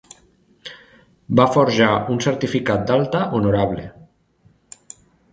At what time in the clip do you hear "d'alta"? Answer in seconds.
2.87-3.21